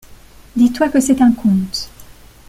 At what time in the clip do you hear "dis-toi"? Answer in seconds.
0.55-0.89